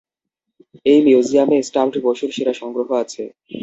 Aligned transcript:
এই 0.85 0.99
মিউজিয়ামে 1.05 1.57
স্টাফড 1.67 1.95
পশুর 2.05 2.29
সেরা 2.35 2.53
সংগ্রহ 2.61 2.89
আছে! 3.03 3.23